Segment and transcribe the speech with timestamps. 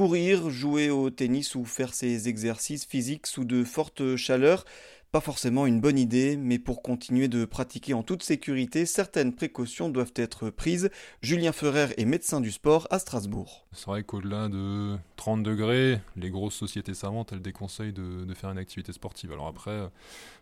[0.00, 4.64] Courir, jouer au tennis ou faire ses exercices physiques sous de fortes chaleurs,
[5.12, 9.90] pas forcément une bonne idée, mais pour continuer de pratiquer en toute sécurité, certaines précautions
[9.90, 10.88] doivent être prises.
[11.20, 13.66] Julien Ferrer est médecin du sport à Strasbourg.
[13.72, 18.56] C'est vrai qu'au-delà de 30 degrés, les grosses sociétés savantes, elles déconseillent de, faire une
[18.56, 19.30] activité sportive.
[19.32, 19.90] Alors après,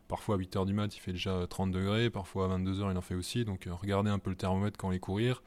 [0.09, 3.03] Parfois à 8h du mat, il fait déjà 30 degrés, parfois à 22h, il en
[3.03, 3.45] fait aussi.
[3.45, 5.43] Donc euh, regardez un peu le thermomètre quand est courir.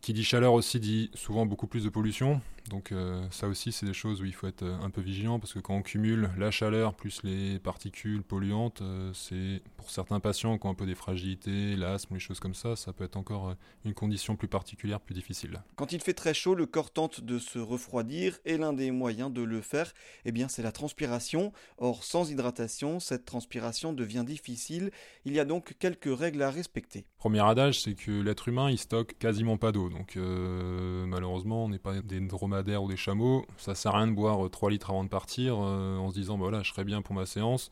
[0.00, 2.40] Qui dit chaleur aussi dit souvent beaucoup plus de pollution.
[2.68, 5.38] Donc euh, ça aussi, c'est des choses où il faut être euh, un peu vigilant
[5.38, 8.82] parce que quand on cumule la chaleur plus les particules polluantes,
[9.14, 12.74] c'est pour certains patients qui ont un peu des fragilités, l'asthme, les choses comme ça,
[12.74, 15.62] ça peut être encore une condition plus particulière, plus difficile.
[15.76, 19.32] Quand il fait très chaud, le corps tente de se refroidir et l'un des moyens
[19.32, 19.92] de le faire,
[20.24, 21.52] eh bien, c'est la transpiration.
[21.78, 24.90] Or, sans hydratation, cette transpiration devient difficile.
[25.24, 27.04] Il y a donc quelques règles à respecter.
[27.18, 29.88] Premier adage, c'est que l'être humain, il stocke quasiment pas d'eau.
[29.88, 33.44] Donc euh, malheureusement, on n'est pas des dromadaires ou des chameaux.
[33.58, 36.38] Ça sert à rien de boire 3 litres avant de partir euh, en se disant,
[36.38, 37.70] bah voilà, je serai bien pour ma séance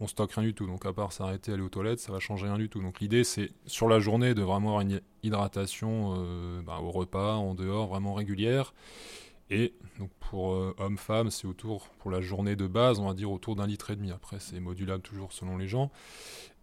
[0.00, 0.66] on stocke rien du tout.
[0.66, 2.80] Donc à part s'arrêter, aller aux toilettes, ça va changer rien du tout.
[2.80, 7.34] Donc l'idée c'est sur la journée de vraiment avoir une hydratation euh, bah, au repas,
[7.34, 8.74] en dehors, vraiment régulière.
[9.50, 13.30] Et donc pour euh, hommes-femmes, c'est autour, pour la journée de base, on va dire
[13.30, 14.10] autour d'un litre et demi.
[14.10, 15.90] Après, c'est modulable toujours selon les gens.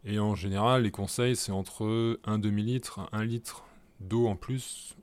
[0.04, 3.64] Et en général, les conseils, c'est entre un demi-litre, un litre
[4.00, 4.96] d'eau en plus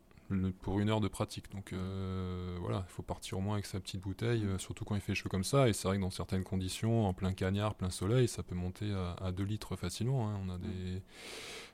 [0.62, 1.50] pour une heure de pratique.
[1.52, 4.94] Donc euh, voilà, il faut partir au moins avec sa petite bouteille, euh, surtout quand
[4.94, 5.68] il fait chaud comme ça.
[5.68, 8.92] Et c'est vrai que dans certaines conditions, en plein cagnard, plein soleil, ça peut monter
[9.20, 10.28] à, 2 litres facilement.
[10.28, 10.40] Hein.
[10.44, 11.02] On a des...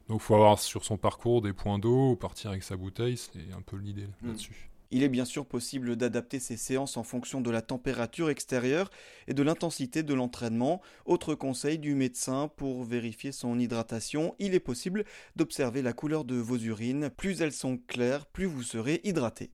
[0.08, 3.52] Donc il faut avoir sur son parcours des points d'eau, partir avec sa bouteille, c'est
[3.56, 4.28] un peu l'idée mm.
[4.28, 4.70] là-dessus.
[4.90, 8.90] Il est bien sûr possible d'adapter ces séances en fonction de la température extérieure
[9.26, 10.80] et de l'intensité de l'entraînement.
[11.04, 15.04] Autre conseil du médecin pour vérifier son hydratation, il est possible
[15.36, 17.10] d'observer la couleur de vos urines.
[17.10, 19.50] Plus elles sont claires, plus vous serez hydraté.